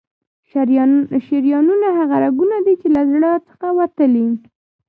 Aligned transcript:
شریانونه 1.27 1.87
هغه 1.99 2.15
رګونه 2.23 2.57
دي 2.65 2.73
چې 2.81 2.87
له 2.95 3.01
زړه 3.13 3.31
څخه 3.47 3.67
وتلي. 3.77 4.27